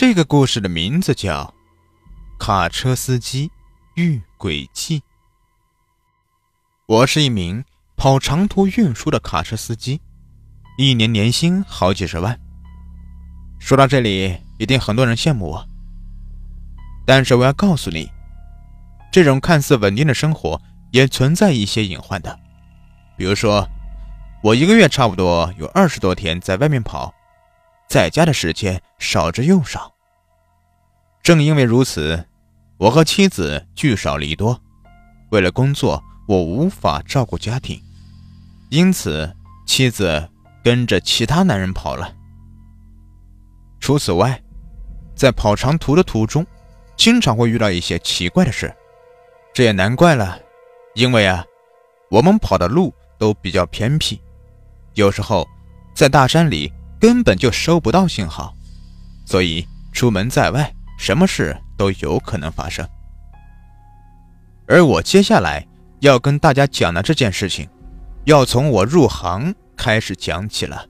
[0.00, 1.52] 这个故事的名字叫
[2.42, 3.50] 《卡车司机
[3.96, 5.00] 遇诡计》。
[6.86, 7.62] 我是一名
[7.98, 10.00] 跑长途运输的卡车司机，
[10.78, 12.40] 一年年薪好几十万。
[13.58, 15.68] 说到这里，一定很多人羡慕我。
[17.04, 18.10] 但是我要告诉你，
[19.12, 20.58] 这种看似稳定的生活
[20.92, 22.40] 也存在一些隐患的。
[23.18, 23.68] 比如说，
[24.42, 27.12] 我一个月差不多有二十多天在外面跑。
[27.90, 29.92] 在家的时间少之又少。
[31.24, 32.24] 正因为如此，
[32.78, 34.62] 我和妻子聚少离多。
[35.30, 37.82] 为了工作，我无法照顾家庭，
[38.68, 39.34] 因此
[39.66, 40.30] 妻子
[40.62, 42.14] 跟着其他男人跑了。
[43.80, 44.40] 除此外，
[45.16, 46.46] 在跑长途的途中，
[46.96, 48.72] 经常会遇到一些奇怪的事。
[49.52, 50.38] 这也难怪了，
[50.94, 51.44] 因为啊，
[52.08, 54.20] 我们跑的路都比较偏僻，
[54.94, 55.44] 有时候
[55.92, 56.72] 在大山里。
[57.00, 58.54] 根本就收不到信号，
[59.24, 62.86] 所以出门在外，什么事都有可能发生。
[64.68, 65.66] 而我接下来
[66.00, 67.66] 要跟大家讲的这件事情，
[68.26, 70.86] 要从我入行开始讲起了。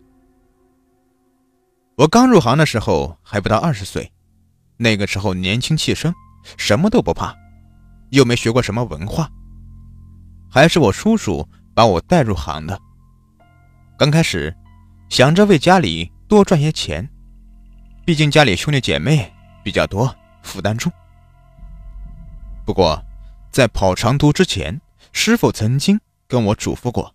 [1.97, 4.11] 我刚入行的时候还不到二十岁，
[4.79, 6.13] 那个时候年轻气盛，
[6.57, 7.33] 什么都不怕，
[8.11, 9.31] 又没学过什么文化，
[10.51, 12.77] 还是我叔叔把我带入行的。
[13.97, 14.53] 刚开始。
[15.11, 17.07] 想着为家里多赚些钱，
[18.07, 19.31] 毕竟家里兄弟姐妹
[19.65, 20.91] 比较多，负担重。
[22.65, 23.05] 不过，
[23.51, 24.81] 在跑长途之前，
[25.11, 27.13] 师傅曾经跟我嘱咐过：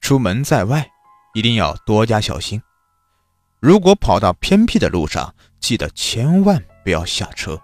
[0.00, 0.88] 出门在外
[1.34, 2.62] 一定要多加小心。
[3.58, 7.60] 如果跑到偏僻的路上，记得千万不要下车。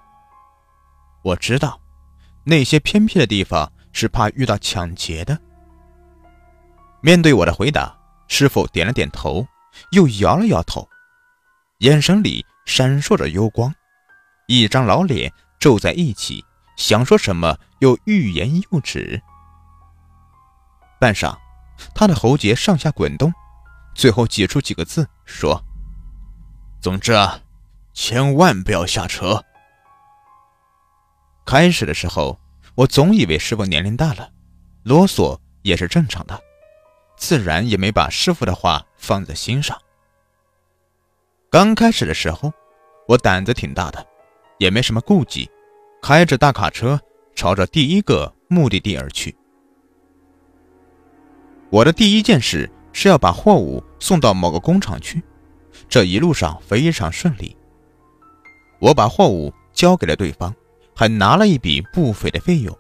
[1.23, 1.81] 我知道，
[2.43, 5.39] 那些偏僻的地方是怕遇到抢劫的。
[7.01, 8.02] 面对我的回答。
[8.35, 9.47] 师傅点了点头，
[9.91, 10.89] 又摇了摇头，
[11.81, 13.75] 眼神里闪烁着幽光，
[14.47, 15.31] 一张老脸
[15.61, 16.43] 皱在一起，
[16.79, 19.21] 想说什么又欲言又止。
[20.99, 21.37] 半晌，
[21.95, 23.31] 他的喉结上下滚动，
[23.95, 25.63] 最后挤出几个字说
[26.81, 27.39] ：“总之啊，
[27.93, 29.45] 千万不要下车。”
[31.45, 32.41] 开始的时候，
[32.77, 34.31] 我总以为师傅年龄大了，
[34.85, 36.43] 啰嗦也是正常的。
[37.23, 39.81] 自然也没把师傅的话放在心上。
[41.49, 42.53] 刚开始的时候，
[43.07, 44.05] 我胆子挺大的，
[44.59, 45.49] 也没什么顾忌，
[46.03, 47.01] 开着大卡车
[47.37, 49.37] 朝着第一个目的地而去。
[51.71, 55.23] 我的第一件事是要把货物送到某个工厂去，
[55.89, 57.57] 这一路上非常顺利。
[58.81, 60.53] 我把货物交给了对方，
[60.93, 62.77] 还拿了一笔不菲的费用。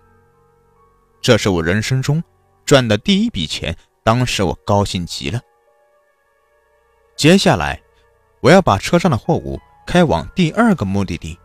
[1.20, 2.20] 这是我人生中
[2.66, 3.72] 赚的第一笔钱。
[4.04, 5.40] 当时我高兴极了。
[7.16, 7.80] 接下来，
[8.40, 11.38] 我要把车上的货物开往第二个目的地。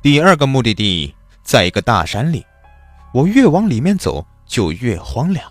[0.00, 2.44] 第二个目的地在一个大山里，
[3.12, 5.50] 我越往里面走就越荒凉，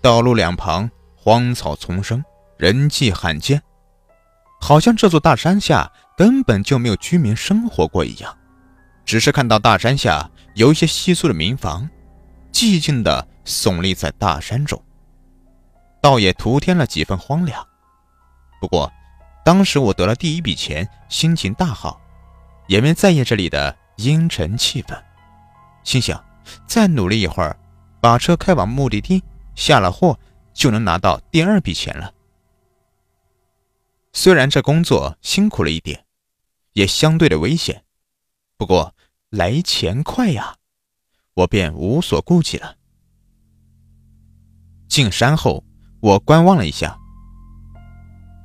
[0.00, 2.24] 道路两旁荒草丛生，
[2.56, 3.62] 人迹罕见，
[4.60, 8.36] 好像这座大山下根本就没有居民生活过一样。
[9.04, 11.88] 只是看到大山下有一些稀疏的民房，
[12.54, 13.28] 寂静的。
[13.46, 14.82] 耸立在大山中，
[16.00, 17.62] 倒也徒添了几分荒凉。
[18.58, 18.90] 不过，
[19.44, 22.00] 当时我得了第一笔钱，心情大好，
[22.66, 24.98] 也没在意这里的阴沉气氛，
[25.82, 26.24] 心想
[26.66, 27.54] 再努力一会儿，
[28.00, 29.22] 把车开往目的地，
[29.54, 30.18] 下了货
[30.54, 32.14] 就能拿到第二笔钱了。
[34.14, 36.06] 虽然这工作辛苦了一点，
[36.72, 37.84] 也相对的危险，
[38.56, 38.94] 不过
[39.28, 40.56] 来钱快呀，
[41.34, 42.76] 我便无所顾忌了。
[44.88, 45.64] 进山后，
[46.00, 46.96] 我观望了一下。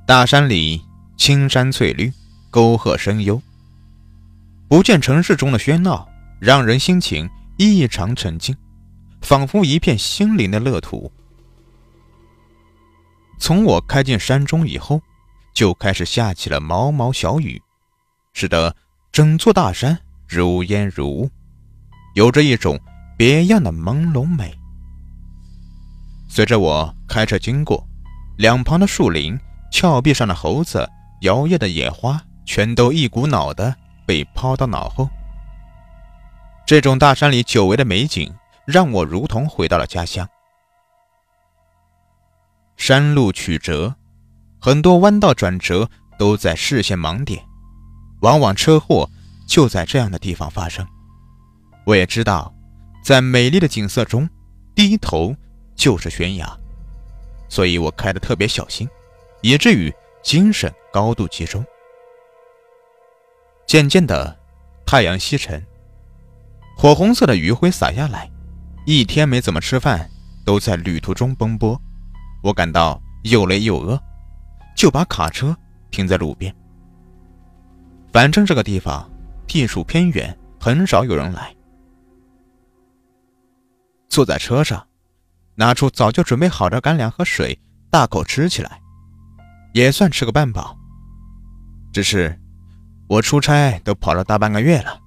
[0.07, 0.81] 大山里
[1.15, 2.11] 青山翠绿，
[2.49, 3.39] 沟壑深幽，
[4.67, 8.57] 不见城市中的喧闹，让人心情异常沉静，
[9.21, 11.11] 仿佛一片心灵的乐土。
[13.37, 14.99] 从我开进山中以后，
[15.53, 17.61] 就开始下起了毛毛小雨，
[18.33, 18.75] 使得
[19.11, 21.29] 整座大山如烟如雾，
[22.15, 22.79] 有着一种
[23.17, 24.53] 别样的朦胧美。
[26.27, 27.85] 随着我开车经过，
[28.37, 29.37] 两旁的树林、
[29.71, 30.87] 峭壁上的猴子、
[31.21, 33.75] 摇曳的野花，全都一股脑的
[34.05, 35.09] 被抛到脑后。
[36.65, 38.31] 这种大山里久违的美景，
[38.65, 40.27] 让我如同回到了家乡。
[42.77, 43.95] 山路曲折，
[44.59, 47.43] 很多弯道转折都在视线盲点，
[48.21, 49.09] 往往车祸
[49.47, 50.87] 就在这样的地方发生。
[51.85, 52.53] 我也知道，
[53.03, 54.29] 在美丽的景色中，
[54.75, 55.35] 低头。
[55.75, 56.45] 就是悬崖，
[57.47, 58.85] 所以我开的特别小心，
[59.41, 59.89] 以至于
[60.21, 61.65] 精神高度集中。
[63.65, 64.37] 渐渐的，
[64.85, 65.65] 太阳西沉，
[66.75, 68.29] 火红色的余晖洒下来。
[68.85, 70.09] 一天没怎么吃饭，
[70.43, 71.81] 都在旅途中奔波，
[72.43, 73.97] 我感到又累又饿，
[74.75, 75.55] 就把卡车
[75.91, 76.53] 停在路边。
[78.11, 79.09] 反正这个地方
[79.47, 81.55] 地处偏远，很少有人来。
[84.09, 84.87] 坐在车上，
[85.55, 87.57] 拿出早就准备好的干粮和水，
[87.91, 88.81] 大口吃起来，
[89.73, 90.75] 也算吃个半饱。
[91.93, 92.37] 只是
[93.07, 94.99] 我出差都跑了大半个月了，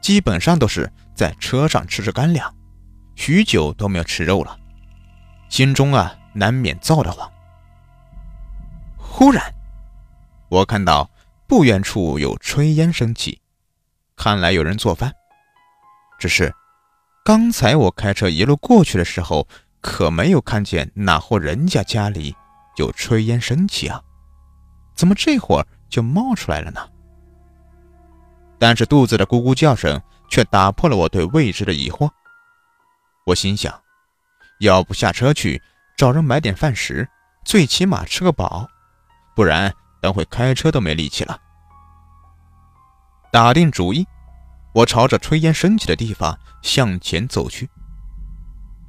[0.00, 2.54] 基本上都是在车上吃着干粮，
[3.16, 4.56] 许久都没有吃肉了，
[5.48, 7.30] 心中啊难免燥得慌。
[8.96, 9.42] 忽然，
[10.48, 11.10] 我看到
[11.48, 13.40] 不远处有炊烟升起，
[14.14, 15.12] 看来有人做饭。
[16.16, 16.54] 只是。
[17.26, 19.48] 刚才我开车一路过去的时候，
[19.80, 22.36] 可没有看见哪户人家家里
[22.76, 24.00] 有炊烟升起啊？
[24.94, 26.88] 怎么这会儿就冒出来了呢？
[28.60, 30.00] 但是肚子的咕咕叫声
[30.30, 32.08] 却打破了我对未知的疑惑。
[33.24, 33.74] 我心想，
[34.60, 35.60] 要不下车去
[35.96, 37.08] 找人买点饭食，
[37.44, 38.68] 最起码吃个饱，
[39.34, 41.36] 不然等会开车都没力气了。
[43.32, 44.06] 打定主意。
[44.76, 47.66] 我朝着炊烟升起的地方向前走去，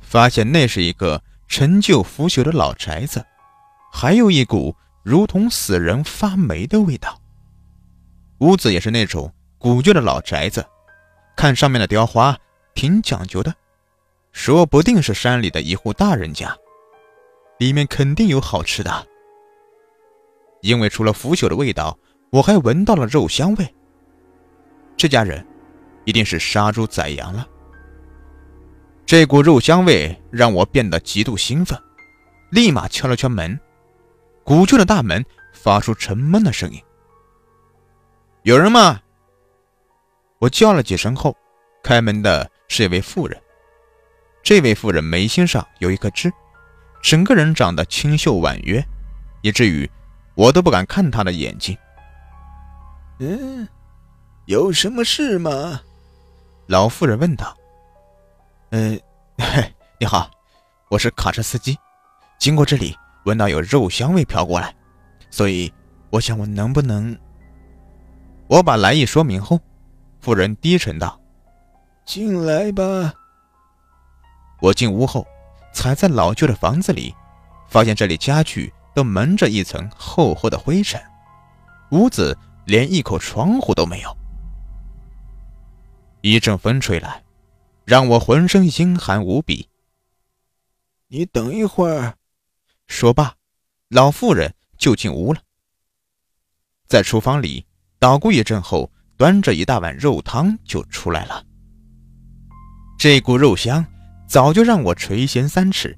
[0.01, 3.25] 发现那是一个陈旧腐朽的老宅子，
[3.93, 7.21] 还有一股如同死人发霉的味道。
[8.39, 10.65] 屋子也是那种古旧的老宅子，
[11.37, 12.37] 看上面的雕花
[12.75, 13.55] 挺讲究的，
[14.33, 16.53] 说不定是山里的一户大人家，
[17.59, 19.07] 里面肯定有好吃的。
[20.63, 21.97] 因为除了腐朽的味道，
[22.29, 23.73] 我还闻到了肉香味。
[24.97, 25.46] 这家人。
[26.07, 27.45] 一定是杀猪宰羊了。
[29.05, 31.77] 这股肉香味让我变得极度兴奋，
[32.49, 33.59] 立马敲了敲门。
[34.45, 35.23] 古旧的大门
[35.53, 36.81] 发出沉闷的声音
[38.43, 39.01] ：“有人吗？”
[40.39, 41.35] 我叫了几声后，
[41.83, 43.37] 开门的是一位妇人。
[44.41, 46.31] 这位妇人眉心上有一颗痣，
[47.01, 48.81] 整个人长得清秀婉约，
[49.41, 49.89] 以至于
[50.35, 51.77] 我都不敢看她的眼睛。
[53.19, 53.67] 嗯，
[54.45, 55.81] 有什么事吗？
[56.67, 57.55] 老妇人问道
[58.71, 58.99] ：“嗯，
[59.97, 60.29] 你好，
[60.89, 61.77] 我是卡车司机，
[62.37, 62.93] 经过这里
[63.23, 64.75] 闻到有肉香味飘过来，
[65.29, 65.73] 所以
[66.09, 67.17] 我想我能不能……”
[68.47, 69.57] 我把来意说明后，
[70.19, 71.17] 妇人低沉道
[72.05, 73.13] ：“进来吧。”
[74.59, 75.25] 我进屋后，
[75.71, 77.15] 踩在老旧的房子里，
[77.69, 81.01] 发现这里家具都蒙着一层厚厚的灰尘，
[81.91, 84.17] 屋子连一口窗户都没有。
[86.29, 87.23] 一阵风吹来，
[87.85, 89.69] 让我浑身阴寒无比。
[91.07, 92.15] 你等一会儿。
[92.87, 93.33] 说罢，
[93.87, 95.39] 老妇人就进屋了。
[96.85, 97.65] 在厨房里
[97.97, 101.45] 捣鼓一阵后，端着一大碗肉汤就出来了。
[102.99, 103.85] 这股肉香
[104.27, 105.97] 早就让我垂涎三尺。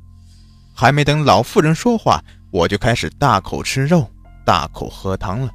[0.75, 4.07] 还没等老妇人说话，我就开始大口吃肉，
[4.45, 5.51] 大口喝汤了。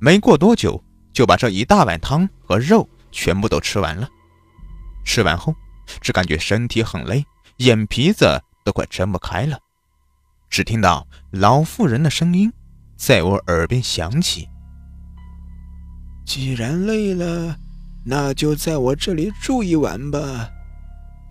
[0.00, 2.88] 没过多久，就把这一大碗汤和肉。
[3.10, 4.08] 全部都吃完了，
[5.04, 5.54] 吃完后
[6.00, 7.24] 只感觉身体很累，
[7.58, 9.58] 眼皮子都快睁不开了。
[10.48, 12.52] 只听到老妇人的声音
[12.96, 14.48] 在我耳边响起
[16.24, 17.56] ：“既然累了，
[18.04, 20.50] 那就在我这里住一晚吧，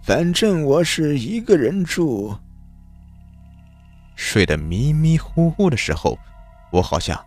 [0.03, 2.37] 反正我是一个人住。”
[4.15, 6.17] 睡得迷迷糊糊的时候，
[6.71, 7.21] 我好像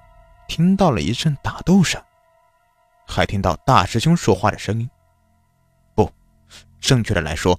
[0.47, 2.01] 听到了一阵打斗声。
[3.09, 4.89] 还听到大师兄说话的声音，
[5.97, 6.09] 不，
[6.79, 7.59] 正确的来说，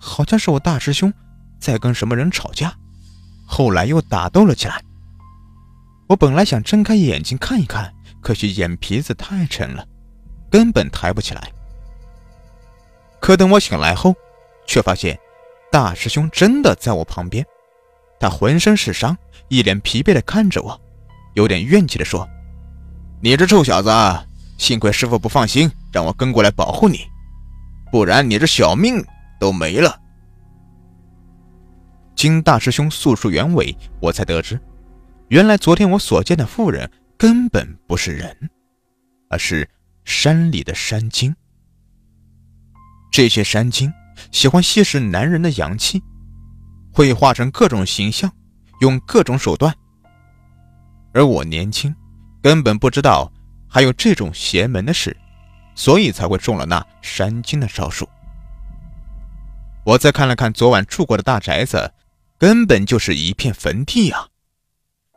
[0.00, 1.12] 好像是我大师兄
[1.60, 2.74] 在跟什么人吵架，
[3.46, 4.82] 后来又打斗了起来。
[6.08, 7.92] 我本来想睁开眼睛看一看，
[8.22, 9.86] 可惜眼皮子太沉了，
[10.50, 11.52] 根本抬不起来。
[13.20, 14.14] 可等我醒来后，
[14.66, 15.18] 却发现
[15.70, 17.44] 大师兄真的在我旁边，
[18.18, 19.16] 他浑身是伤，
[19.48, 20.80] 一脸疲惫的看着我，
[21.34, 22.26] 有点怨气的说
[23.20, 23.90] ：“你这臭小子！”
[24.58, 26.98] 幸亏师傅不放心，让我跟过来保护你，
[27.90, 29.02] 不然你这小命
[29.40, 29.98] 都没了。
[32.14, 34.60] 经大师兄诉说原委，我才得知，
[35.28, 38.36] 原来昨天我所见的妇人根本不是人，
[39.30, 39.66] 而是
[40.04, 41.34] 山里的山精。
[43.12, 43.92] 这些山精
[44.32, 46.02] 喜欢吸食男人的阳气，
[46.92, 48.30] 会化成各种形象，
[48.80, 49.72] 用各种手段。
[51.14, 51.94] 而我年轻，
[52.42, 53.32] 根本不知道。
[53.68, 55.16] 还有这种邪门的事，
[55.74, 58.08] 所以才会中了那山精的招数。
[59.84, 61.92] 我再看了看昨晚住过的大宅子，
[62.38, 64.28] 根本就是一片坟地啊！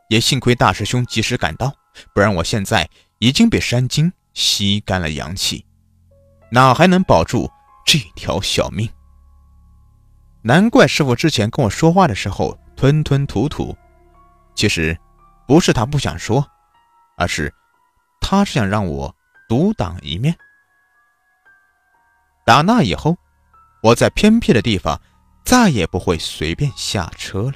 [0.08, 1.74] 也幸亏大师兄及时赶到，
[2.14, 5.64] 不然我现在已经被山精吸干了阳气，
[6.50, 7.50] 哪还能保住
[7.86, 8.88] 这条小命？
[10.42, 13.76] 难怪师傅之前跟我说话的时候吞吞吐吐，
[14.54, 14.98] 其实
[15.46, 16.46] 不是他不想说，
[17.16, 17.52] 而是
[18.22, 19.14] 他是想让我
[19.48, 20.34] 独当一面。
[22.46, 23.16] 打那以后，
[23.82, 24.98] 我在偏僻的地方
[25.44, 27.54] 再也不会随便下车了。